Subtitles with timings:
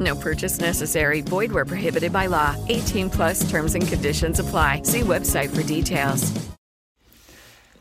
[0.00, 1.20] No purchase necessary.
[1.22, 2.54] Void where prohibited by law.
[2.68, 4.82] 18 plus terms and conditions apply.
[4.84, 6.32] See website for details.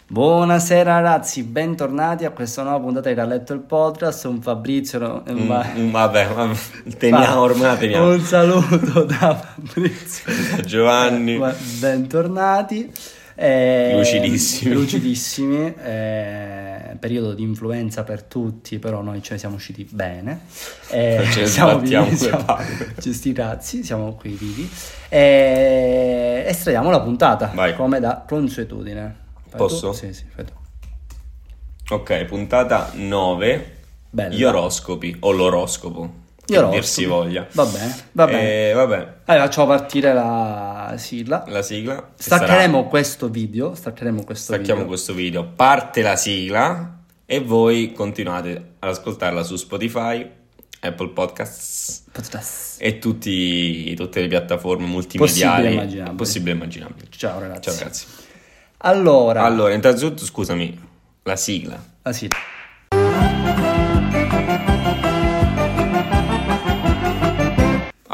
[0.05, 5.47] Buonasera ragazzi, bentornati a questa nuova puntata di Ralletto il Podcast, sono Fabrizio, no, Mm,
[5.47, 6.55] ma- mm, vabbè, ma
[6.99, 8.11] teniamo, ormai teniamo.
[8.11, 11.37] un saluto da Fabrizio, Giovanni.
[11.37, 12.91] Ma- bentornati.
[13.35, 14.73] Eh, Lucidissimi.
[14.75, 20.41] lucidissimi, eh, periodo di influenza per tutti, però noi ce ne siamo usciti bene.
[20.89, 22.45] Eh, ce siamo vivi, siamo,
[22.99, 24.69] ci sti cazzi, siamo qui vivi.
[25.09, 27.75] Eh, estraiamo la puntata, Vai.
[27.75, 29.15] come da consuetudine.
[29.49, 29.89] Fai Posso?
[29.89, 29.95] tu?
[29.97, 30.53] Sì, sì, fai tu.
[31.93, 33.77] Ok, puntata 9.
[34.09, 34.33] Bella.
[34.33, 36.21] Gli oroscopi o l'oroscopo.
[36.47, 37.47] Io dir si voglia.
[37.53, 38.69] Va bene, va bene.
[38.69, 41.45] Eh, vabbè, Allora, facciamo partire la sigla.
[41.47, 41.95] la sigla.
[42.15, 43.73] che Staccheremo sarà- questo video.
[43.75, 44.87] Staccheremo questo Stacchiamo video.
[44.87, 45.45] questo video.
[45.55, 50.29] Parte la sigla e voi continuate ad ascoltarla su Spotify,
[50.81, 52.75] Apple Podcasts Podcast.
[52.81, 56.15] e tutti, tutte le piattaforme Possibile multimediali e immaginabili.
[56.17, 57.07] possibili e immaginabili.
[57.09, 57.61] Ciao ragazzi.
[57.69, 58.05] Ciao ragazzi.
[58.79, 60.77] Allora, Allora, innanzitutto scusami,
[61.23, 61.81] la sigla.
[62.01, 62.37] la sigla.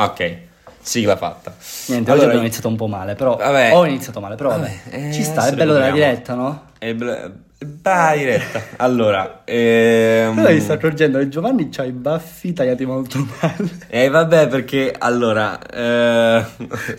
[0.01, 0.37] Ok,
[0.81, 1.53] sigla fatta.
[1.87, 3.71] Niente, Allora, oggi abbiamo iniziato un po' male, però Vabbè.
[3.73, 4.79] ho iniziato male, però vabbè.
[4.89, 6.67] Eh, ci sta, è bello della diretta, no?
[6.79, 8.61] E bla- bella diretta.
[8.77, 10.35] Allora, ehm...
[10.35, 13.69] Però mi sto accorgendo che Giovanni c'ha i baffi tagliati molto male.
[13.89, 16.45] Eh vabbè perché allora eh...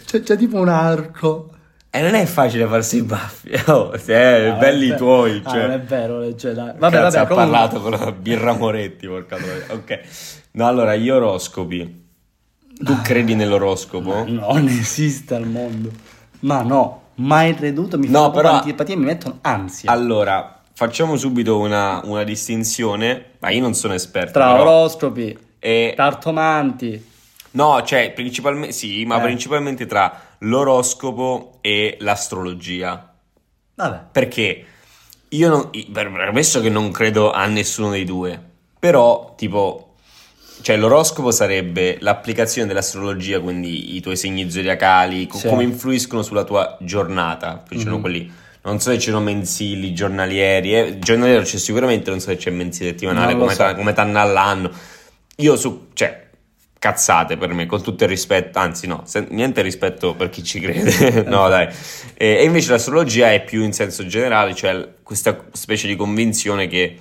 [0.04, 1.48] C'è, c'è tipo un arco.
[1.88, 4.98] eh, non è facile farsi i baffi oh, se, Ah, belli vabbè.
[4.98, 5.60] tuoi Ah, cioè.
[5.62, 6.72] non è vero, cioè, dai.
[6.76, 9.64] Vabbè, Cazzo, vabbè, ha comunque- parlato con la birra Moretti porca troia.
[9.70, 10.00] ok
[10.52, 12.08] no allora gli oroscopi
[12.82, 14.24] tu credi nell'oroscopo?
[14.28, 15.90] Non esiste al mondo.
[16.40, 19.90] Ma no, mai creduto, mi No, fanno però- antipatia e mi mettono ansia.
[19.90, 25.92] allora facciamo subito una, una distinzione ma io non sono esperto Tra però- oroscopi, e
[25.96, 27.08] cartomanti.
[27.52, 29.22] No, cioè, principalmente sì, ma Eh.
[29.22, 33.12] principalmente tra l'oroscopo e l'astrologia.
[33.74, 34.00] Vabbè.
[34.12, 34.64] Perché
[35.28, 38.40] io non, per- premesso che non credo a nessuno dei due,
[38.78, 39.89] però tipo
[40.62, 45.48] cioè l'oroscopo sarebbe l'applicazione dell'astrologia, quindi i tuoi segni zodiacali, co- Sì.
[45.48, 47.62] come influiscono sulla tua giornata.
[47.66, 48.00] Poi ci sono Mhm.
[48.00, 48.32] quelli
[48.62, 50.98] non so se c'erano mensili, giornalieri, eh.
[50.98, 53.74] giornaliero c'è sicuramente, non so se c'è mensile settimanale, come, so.
[53.74, 54.70] come t'anno all'anno.
[55.36, 56.28] Io su, cioè,
[56.78, 60.60] cazzate per me, con tutto il rispetto, anzi no, se- niente rispetto per chi ci
[60.60, 61.68] crede, no dai.
[62.14, 66.98] E, e invece l'astrologia è più in senso generale, cioè questa specie di convinzione che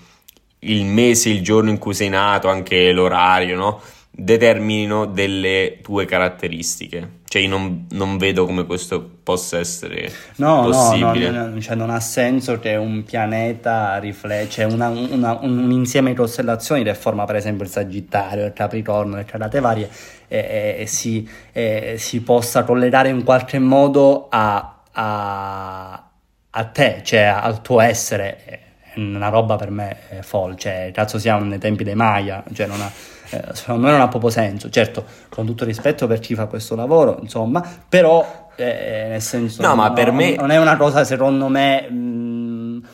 [0.60, 3.82] il mese, il giorno in cui sei nato, anche l'orario, no?
[4.12, 7.18] Determinino delle tue caratteristiche.
[7.30, 11.30] Cioè io non, non vedo come questo possa essere No, no, possibile.
[11.30, 16.10] no, no, cioè non ha senso che un pianeta riflette, cioè una- una- un, insieme
[16.10, 19.90] di costellazioni che forma per esempio il Sagittario, il Capricorno, le cadate varie,
[20.28, 26.04] e, e- si, e si possa tollerare in qualche modo a, a-
[26.50, 28.64] a te, cioè al tuo essere.
[28.96, 32.82] Una roba per me è folle, cioè cazzo siamo nei tempi dei Maya, cioè non
[32.82, 32.92] ha,
[33.30, 36.76] eh, secondo me non ha proprio senso, certo con tutto rispetto per chi fa questo
[36.76, 41.48] lavoro, insomma, però eh, nel senso No, ma per me- non è una cosa secondo
[41.48, 41.96] me mh,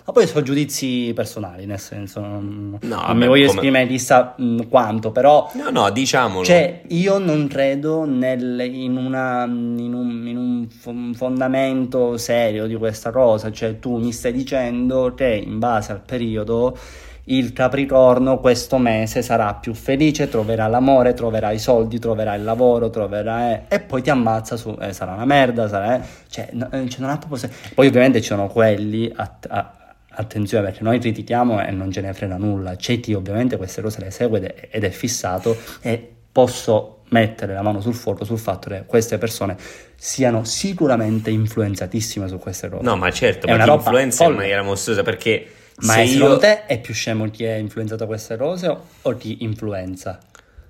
[0.05, 4.35] ma poi sono giudizi personali nel senso non, No, non mi voglio come- esprimere chissà
[4.37, 6.43] mh, quanto però No, no, diciamolo.
[6.45, 12.75] cioè io non credo nel- in, una, in un, in un fo- fondamento serio di
[12.75, 16.77] questa cosa cioè tu mi stai dicendo che in base al periodo
[17.25, 22.89] il Capricorno questo mese sarà più felice, troverà l'amore, troverà i soldi, troverà il lavoro,
[22.89, 23.51] troverà...
[23.51, 24.75] eh, e poi ti ammazza su...
[24.79, 25.95] eh, sarà una merda, sarà...
[25.95, 27.55] eh, cioè, no- eh, cioè, non ha proprio senso.
[27.73, 29.11] Poi ovviamente ci sono quelli...
[29.15, 29.79] att- a-
[30.17, 32.77] Attenzione perché noi critichiamo e non ce ne frega nulla.
[32.77, 37.81] C'è chi ovviamente queste cose le segue ed è, fissato e posso mettere la mano
[37.81, 39.57] sul fuoco sul fatto che queste persone
[39.97, 42.83] siano sicuramente influenzatissime su queste cose.
[42.83, 45.45] No, ma certo, È ma una roba influenza in maniera mostruosa perché
[45.77, 46.39] Ma se secondo io...
[46.39, 50.19] te è più scemo chi è influenzato da queste cose o, chi influenza?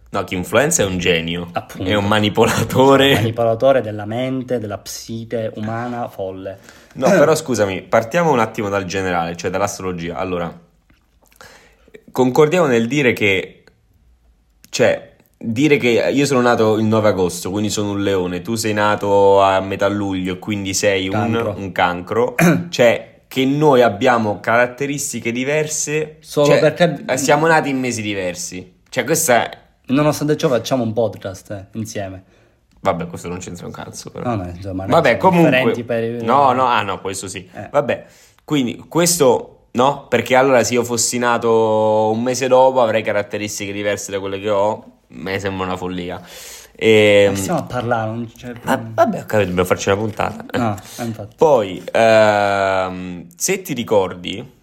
[0.09, 1.89] No, chi influenza è un genio, Appunto.
[1.89, 3.13] è un manipolatore.
[3.15, 6.57] Manipolatore della mente, della psiche umana folle.
[6.93, 10.15] No, però scusami, partiamo un attimo dal generale, cioè dall'astrologia.
[10.15, 10.57] Allora,
[12.11, 13.63] concordiamo nel dire che,
[14.69, 18.73] cioè, dire che io sono nato il 9 agosto, quindi sono un leone, tu sei
[18.73, 21.53] nato a metà luglio, quindi sei un Cancro.
[21.57, 22.35] un cancro,
[22.69, 28.77] cioè che noi abbiamo caratteristiche diverse, Solo cioè, perché- eh, siamo nati in mesi diversi.
[28.89, 29.57] Cioè, questa è...
[29.87, 32.23] Nonostante ciò facciamo un podcast eh, insieme.
[32.81, 34.29] Vabbè, questo non c'entra un cazzo, però.
[34.35, 35.83] No, no, insomma, Vabbè, comunque.
[35.83, 37.47] per- No, no, ah no, questo sì.
[37.53, 37.67] Eh.
[37.71, 38.05] Vabbè,
[38.43, 44.11] quindi questo no, perché allora se io fossi nato un mese dopo avrei caratteristiche diverse
[44.11, 44.83] da quelle che ho.
[45.07, 46.21] Me sembra una follia.
[46.77, 50.45] E, Stiamo a parlare, non c'è ah, vabbè, capito, dobbiamo farci una puntata.
[50.57, 51.27] No, eh.
[51.37, 54.53] Poi, ehm, se ti ricordi,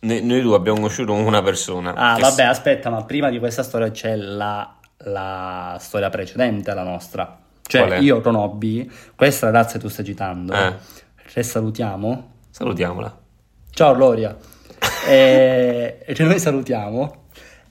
[0.00, 1.92] noi, noi due abbiamo conosciuto una persona.
[1.94, 7.38] Ah, vabbè, aspetta, ma prima di questa storia c'è la, la storia precedente alla nostra.
[7.64, 10.54] Cioè, io conobbi questa ragazza che tu stai citando.
[10.54, 10.74] Eh.
[11.32, 12.30] Che salutiamo.
[12.50, 13.18] Salutiamola.
[13.70, 14.36] Ciao Gloria.
[15.06, 17.20] e, e che noi salutiamo.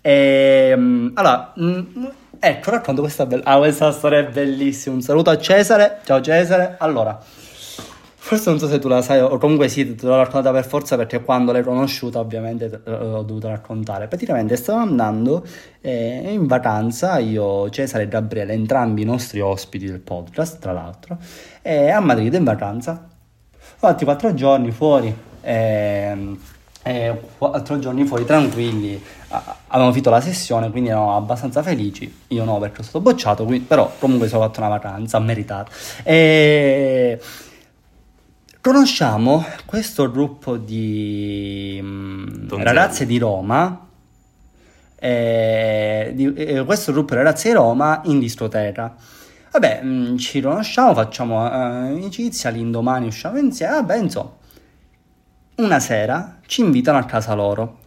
[0.01, 2.06] E, mm, allora, mm,
[2.42, 4.96] ecco, racconto questa, bella ah, questa storia è bellissima.
[4.96, 6.00] Un saluto a Cesare.
[6.04, 6.76] Ciao Cesare.
[6.80, 10.66] Allora, forse non so se tu la sai o comunque sì, te l'ho raccontata per
[10.66, 14.08] forza perché quando l'hai conosciuta ovviamente te l'ho dovuta raccontare.
[14.08, 15.46] Praticamente stavamo andando
[15.82, 21.18] eh, in vacanza, io, Cesare e Gabriele, entrambi i nostri ospiti del podcast, tra l'altro,
[21.62, 23.08] eh, a Madrid in vacanza.
[23.54, 26.38] Fatti quattro giorni fuori, ehm,
[26.83, 29.01] eh, quattro giorni fuori tranquilli.
[29.68, 32.13] Avevamo finito la sessione, quindi eravamo abbastanza felici.
[32.30, 35.72] Io no, perché sono stato bocciato, quindi- però comunque sono fatto una vacanza meritata.
[36.04, 37.19] E
[38.62, 42.63] conosciamo questo gruppo di mm, Donzelli.
[42.63, 43.86] ragazze di Roma.
[45.04, 48.94] eh, di- eh, questo gruppo di ragazze di Roma in discoteca.
[49.51, 54.30] Vabbè, mh, ci conosciamo, facciamo eh, amicizia, l'indomani usciamo insieme, vabbè, insomma.
[55.62, 57.78] Una sera ci invitano a casa loro.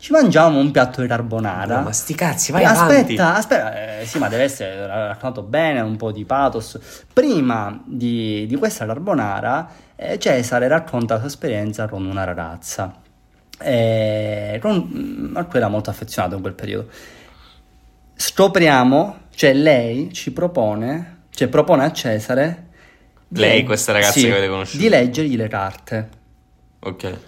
[0.00, 1.76] Ci mangiamo un piatto di carbonara.
[1.76, 3.38] No, ma sti cazzi, vai aspetta, avanti.
[3.38, 7.04] aspetta, eh, sì, ma deve essere raccontato bene, un po' di pathos.
[7.12, 12.92] Prima di, di questa carbonara, eh, Cesare racconta la sua esperienza con una ragazza,
[13.58, 16.88] eh, con- a cui era molto affezionato in quel periodo.
[18.16, 22.66] Scopriamo, cioè lei ci propone, cioè propone a Cesare...
[23.28, 24.82] Lei, leg- questa ragazza sì, che avete conosciuto.
[24.82, 26.20] Di leggergli le carte.
[26.84, 27.18] Ok.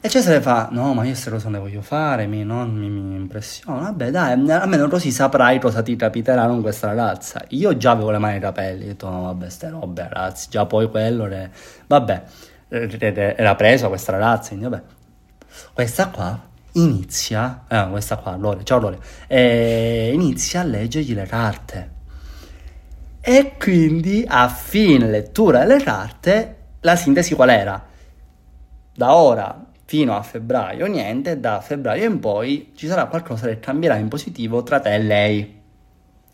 [0.00, 2.88] E Cesare fa: No, ma io queste cose non le voglio fare, mi, non mi,
[2.88, 3.80] mi impressiona.
[3.80, 7.42] Vabbè, dai, almeno così saprai cosa ti capiterà con questa ragazza.
[7.48, 10.48] Io già avevo le mani nei capelli, ho detto: No, vabbè, ste robe, ragazzi.
[10.50, 11.26] Già poi quello.
[11.26, 11.50] che-
[11.86, 12.22] Vabbè,
[12.68, 14.82] eh, eh, era preso questa ragazza, quindi vabbè.
[15.72, 16.38] Questa qua
[16.72, 18.98] inizia, eh, questa qua, Lore, ciao Lore,
[19.28, 21.90] eh, inizia a leggergli le carte.
[23.20, 27.82] E quindi a fine lettura delle carte, la sintesi qual era?
[28.94, 33.96] Da ora fino a febbraio niente, da febbraio in poi ci sarà qualcosa che cambierà
[33.96, 35.62] in positivo tra te e lei.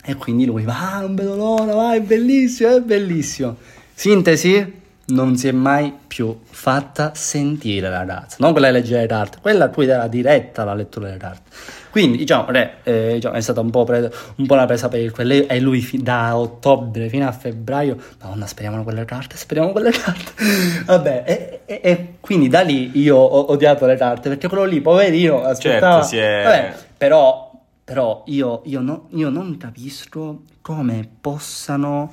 [0.03, 3.57] E quindi lui va, ah, non vedo l'ora, vai, è bellissimo, è bellissimo.
[3.93, 9.07] Sintesi, non si è mai più fatta sentire la ragazza, non quella che legge le
[9.07, 11.51] carte, quella a cui era diretta la lettura delle carte.
[11.91, 15.01] Quindi, diciamo, re, eh, diciamo, è stata un po', pre- un po' una presa per
[15.01, 19.73] il quello e lui fi- da ottobre fino a febbraio, madonna, speriamo quelle carte, speriamo
[19.73, 20.33] quelle carte.
[20.87, 24.81] Vabbè, e, e- e quindi da lì io ho odiato le carte, perché quello lì,
[24.81, 26.03] poverino, aspettava...
[26.03, 27.51] Certo, si è- Vabbè, però,
[27.83, 32.13] però io, io no- io non capisco come possano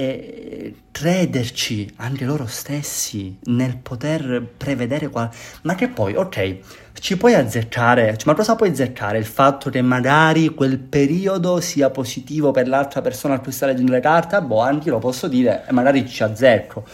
[0.00, 5.28] eh, crederci anche loro stessi nel poter prevedere qual-
[5.62, 6.56] ma che poi ok
[7.00, 11.90] ci puoi azzeccare cioè, ma cosa puoi azzeccare il fatto che magari quel periodo sia
[11.90, 15.28] positivo per l'altra persona a cui sta leggendo le carte boh anche io lo posso
[15.28, 16.84] dire e magari ci azzecco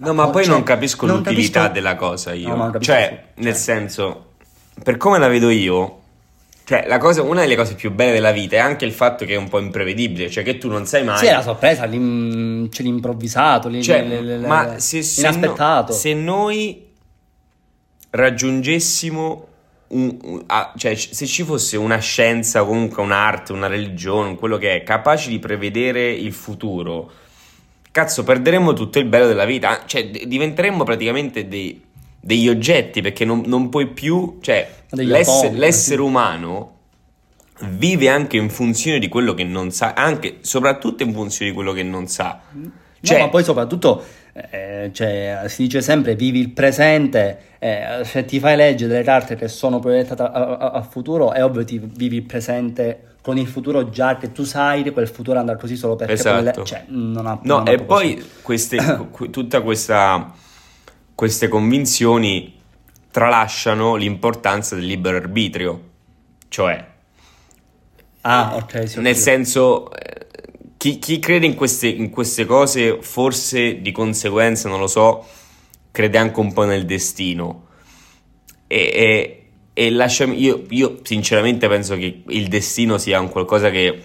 [0.00, 2.48] No, ma poi cioè, non capisco non l'utilità capisco- della cosa io.
[2.50, 3.60] No, ma capisco cioè, su- nel cioè.
[3.60, 4.24] senso,
[4.80, 5.98] per come la vedo io,
[6.68, 9.32] cioè, la cosa, una delle cose più belle della vita è anche il fatto che
[9.32, 11.16] è un po' imprevedibile, cioè che tu non sai mai.
[11.16, 15.22] sì è la sorpresa l'im- c'è l'improvvisato lì- Cioè, le- le- le- ma se, se
[15.22, 16.86] no- inaspettato se noi
[18.10, 19.46] raggiungessimo
[19.88, 24.76] un, un- ah, cioè se ci fosse una scienza, comunque un'arte, una religione, quello che
[24.76, 27.10] è, capace di prevedere il futuro,
[27.90, 31.82] cazzo, perderemmo tutto il bello della vita, cioè diventeremmo praticamente dei-
[32.20, 36.02] degli oggetti, perché non, non puoi più, cioè l'esse- atomi, l'essere sì.
[36.02, 36.72] umano
[37.70, 41.72] vive anche in funzione di quello che non sa, anche soprattutto in funzione di quello
[41.72, 42.40] che non sa.
[43.00, 44.02] Cioè, no, ma poi soprattutto
[44.50, 49.34] eh, cioè, si dice sempre vivi il presente, eh, se ti fai leggere delle carte
[49.36, 53.46] che sono proiettate a, a- a futuro, è ovvio che vivi il presente con il
[53.48, 56.42] futuro già che tu sai che quel futuro andrà così solo perché Esatto.
[56.60, 58.78] le- cioè, non ha No, non e poi queste,
[59.10, 60.32] que- tutta questa,
[61.18, 62.60] queste convinzioni
[63.10, 65.90] tralasciano l'importanza del libero arbitrio,
[66.46, 66.86] cioè,
[68.22, 69.16] Ah, ok, sì, nel sì.
[69.16, 70.26] senso, eh,
[70.76, 75.24] chi, chi crede in queste, in queste cose, forse di conseguenza, non lo so,
[75.90, 77.66] crede anche un po' nel destino.
[78.66, 84.02] E, e- e lasciami, io, io sinceramente penso che il destino sia un qualcosa che,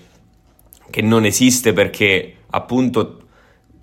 [0.90, 3.22] che non esiste perché appunto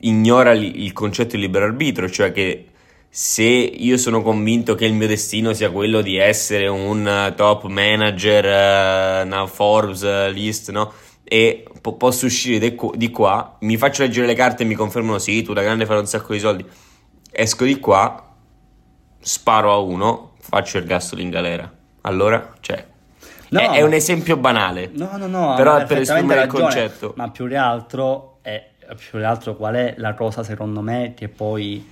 [0.02, 2.66] ignora il concetto di libero arbitrio, cioè che
[3.12, 7.64] se io sono convinto che il mio destino sia quello di essere un eh, top
[7.66, 10.92] manager, eh, una Forbes eh, list, no?
[11.24, 14.74] E po- posso uscire di qu- di qua, mi faccio leggere le carte e mi
[14.74, 16.64] confermano sì, tu da grande farai un sacco di soldi.
[17.32, 18.32] Esco di qua,
[19.18, 21.68] sparo a uno, faccio il ergastolo in galera.
[22.02, 22.86] Allora, cioè,
[23.48, 24.90] No, è, è un esempio banale.
[24.92, 27.12] No, no, no, Però per esprimere il ragione, concetto.
[27.16, 28.64] Ma più che altro, è,
[28.96, 31.84] più che altro qual è la cosa secondo me che poi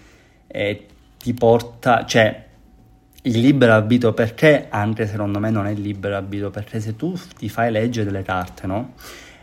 [0.47, 0.87] eh,
[1.19, 2.47] ti porta, cioè
[3.23, 7.49] il libero arbitrio perché anche secondo me non è libero arbitrio perché se tu ti
[7.49, 8.95] fai leggere delle carte, no?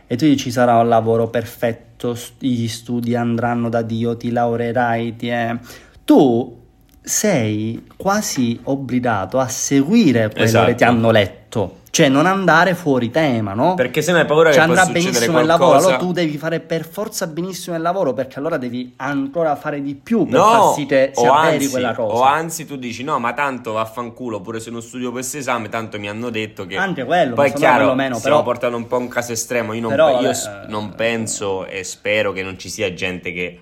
[0.07, 5.27] E tu dici sarà un lavoro perfetto, gli studi andranno da Dio, ti laureerai, ti
[5.27, 5.57] è...
[6.03, 6.63] tu
[7.05, 10.65] sei quasi obbligato a seguire quello Esatto.
[10.67, 13.75] che ti hanno letto, cioè non andare fuori tema, no?
[13.75, 15.45] Perché se no hai paura Cioè che andrà benissimo il qualcosa.
[15.45, 19.81] lavoro, allora tu devi fare per forza benissimo il lavoro perché allora devi ancora fare
[19.81, 22.15] di più per No, far sì che si avveri quella cosa.
[22.15, 25.99] o anzi tu dici no, ma tanto vaffanculo, pure se non studio questo esame, tanto
[25.99, 26.75] mi hanno detto che...
[26.75, 29.73] Anche quello, Poi ma è chiaro, perlomeno, stiamo però- portando un po' un caso estremo,
[29.73, 30.35] io, non, Però, pe- io eh,
[30.67, 33.59] non penso e spero che non ci sia gente che...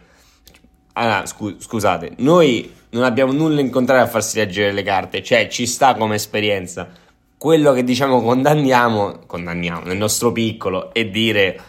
[0.94, 5.48] Ah, scu- scusate, noi non abbiamo nulla in contrario a farsi leggere le carte, cioè
[5.48, 6.88] ci sta come esperienza.
[7.38, 11.60] Quello che diciamo condanniamo, condanniamo nel nostro piccolo, è dire...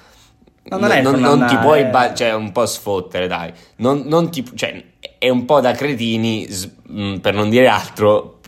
[0.67, 3.53] Non è non, non ti puoi ba- cioè un po' sfottere, dai.
[3.77, 4.83] Non, non ti, cioè,
[5.19, 6.49] è un po' da cretini,
[6.87, 8.41] mh, per non dire altro,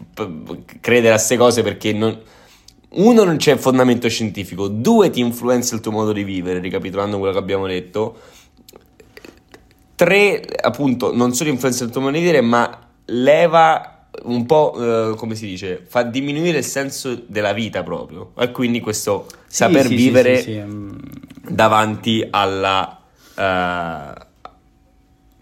[0.80, 2.18] credere a queste cose perché non,
[2.90, 7.32] uno non c'è fondamento scientifico, due ti influenza il tuo modo di vivere, ricapitolando quello
[7.32, 8.18] che abbiamo detto.
[9.96, 14.74] Tre, appunto, non solo influenza il tuo modo di vivere, ma leva un po',
[15.12, 18.32] eh, come si dice, fa diminuire il senso della vita proprio.
[18.38, 20.98] E quindi questo saper sì, sì, vivere sì, sì, mm.
[21.48, 23.00] davanti alla
[23.36, 24.25] eh,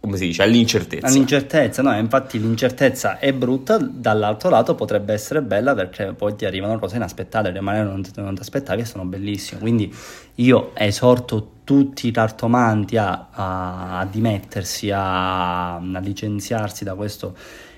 [0.05, 5.75] come si dice all'incertezza All'incertezza, no, infatti l'incertezza è brutta, dall'altro lato potrebbe essere bella
[5.75, 9.61] perché poi ti arrivano cose inaspettate che magari non, non ti aspettavi e sono bellissime.
[9.61, 9.91] Quindi
[10.35, 17.35] io esorto tutti i cartomanti a, a- a dimettersi, a, a licenziarsi da questo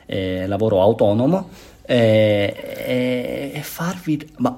[0.07, 1.49] eh, lavoro autonomo
[1.83, 2.55] eh,
[2.87, 4.33] e, e farvi...
[4.39, 4.53] Ma,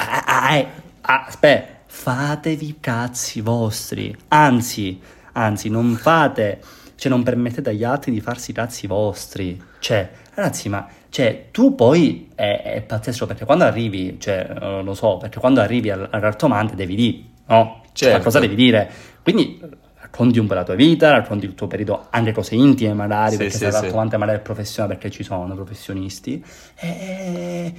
[0.57, 0.67] eh,
[1.03, 4.99] aspetta, fatevi cazzi vostri, anzi,
[5.33, 6.61] anzi non fate,
[6.99, 11.75] cioè non permettete agli altri di farsi i cazzi vostri, cioè ragazzi ma cioè, tu
[11.75, 16.07] poi è, è pazzesco perché quando arrivi, cioè eh, lo so, perché quando arrivi al,
[16.11, 17.83] al cartomante devi dire, no?
[17.93, 18.25] Cioè, Certo.
[18.25, 18.91] cosa devi dire?
[19.23, 19.61] Quindi
[20.01, 23.37] racconti un po' la tua vita, racconti il tuo periodo, anche cose intime magari, Sì,
[23.39, 23.81] perché sì, sei sì.
[23.81, 26.45] cartomante magari è professionale perché ci sono professionisti.
[26.77, 27.73] E...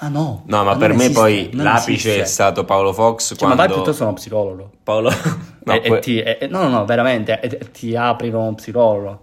[0.00, 2.20] Ah no, no ma non per me esiste, poi non l'apice esiste.
[2.20, 4.70] è stato Paolo Fox Cioè, ma vai quando piuttosto uno psicologo.
[4.82, 5.10] Paolo
[5.64, 8.30] no, e, e que- ti, e- e- no, no, no, veramente, e- e ti apri
[8.30, 9.20] con uno psicologo.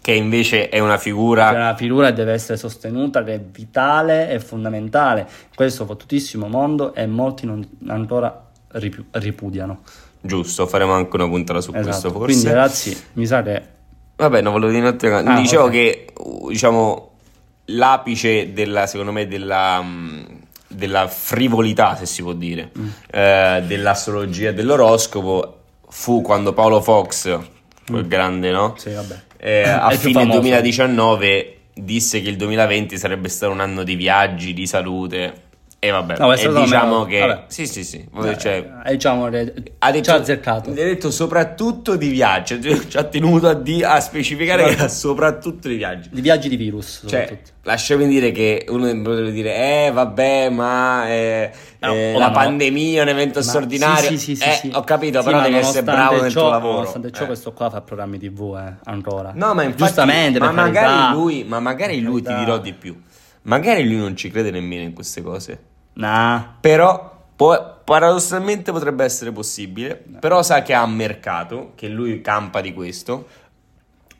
[0.00, 4.40] che invece è una Cioè, figura una figura deve essere sostenuta, che è vitale e
[4.40, 5.26] fondamentale.
[5.54, 9.80] Questo fottutissimo mondo e molti non, ancora ripu- ripudiano.
[10.20, 12.12] giusto faremo anche una puntata su questo Esatto.
[12.14, 13.62] forse Quindi ragazzi, mi sa che...
[14.16, 15.30] Vabbè, non volevo dire un'altra cosa.
[15.34, 15.70] Ah, Dicevo ok.
[15.70, 16.06] che,
[16.48, 17.10] diciamo,
[17.66, 20.26] l'apice della, secondo me, della, mh,
[20.68, 22.88] della frivolità, se si può dire, Mm.
[23.10, 27.38] eh, dell'astrologia e dell'oroscopo fu quando Paolo Fox,
[27.86, 28.70] quel grande, no?
[28.72, 28.76] Mm.
[28.76, 29.20] Sì, vabbè.
[29.36, 30.40] Eh, a fine famoso.
[30.40, 35.42] 2019 disse che il 2020 sarebbe stato un anno di viaggi, di salute.
[35.84, 37.18] E vabbè, No, e diciamo lo- che...
[37.20, 37.44] vabbè.
[37.48, 38.08] Sì, sì, sì.
[38.24, 39.60] Eh, cioè, eh, diciamo ha detto,
[40.02, 40.70] ci ha azzeccato.
[40.70, 45.68] ha detto soprattutto di viaggi, ci ha tenuto a, di- a specificare che era soprattutto
[45.68, 46.08] di viaggi.
[46.10, 51.50] Di viaggi di virus, Cioè, lasciami dire che uno potrebbe dire, eh vabbè, ma eh,
[51.80, 52.32] No, eh, oh, la no.
[52.32, 54.08] pandemia è un evento Ma- straordinario.
[54.08, 54.70] Sì, sì, sì, Eh, sì.
[54.72, 56.74] Ho capito, Sì, però devi essere bravo nel tuo lavoro.
[56.76, 57.26] Nonostante ciò, Eh.
[57.26, 59.32] questo qua fa programmi TV, eh, ancora.
[59.34, 61.12] No, ma infatti, Giustamente, ma magari carità.
[61.12, 62.98] lui, ma magari lui ti dirò di più.
[63.42, 65.58] Magari lui non ci crede nemmeno in queste cose.
[65.94, 66.56] Nah.
[66.60, 72.72] Però può, paradossalmente potrebbe essere possibile, però sa che ha mercato, che lui campa di
[72.72, 73.26] questo.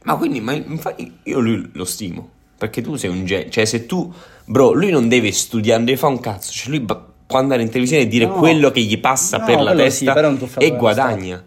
[0.04, 2.28] Ma quindi, ma infatti io lui lo stimo,
[2.58, 4.12] perché tu sei un genio, cioè se tu,
[4.44, 7.68] bro, lui non deve studiare, non deve fare un cazzo, cioè lui può andare in
[7.68, 8.34] televisione e dire No.
[8.34, 11.44] quello che gli passa No, per la sì, testa tuffatore e guadagna.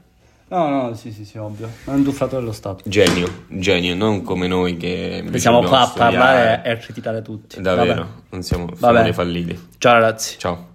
[0.49, 1.69] No, no, sì, sì, sì, ovvio.
[1.83, 2.83] È un tuffatore dello Stato.
[2.85, 5.25] Genio, genio, non come noi che...
[5.35, 7.59] Siamo qua a parlare e a criticare tutti.
[7.61, 8.09] Davvero, Vabbè.
[8.29, 9.67] non siamo, siamo dei falliti.
[9.77, 10.39] Ciao ragazzi.
[10.39, 10.66] Ciao.